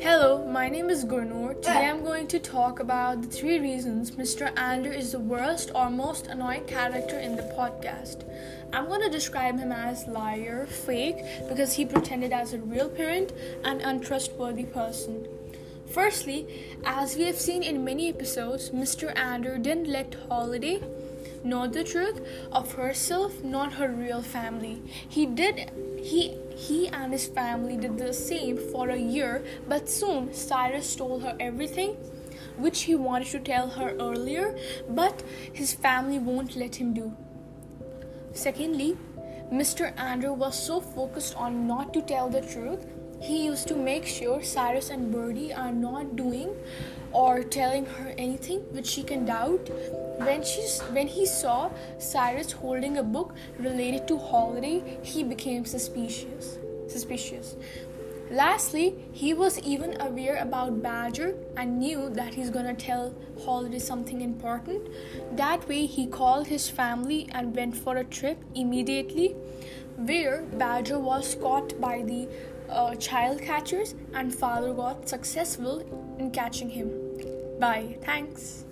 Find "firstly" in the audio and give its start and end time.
15.88-16.46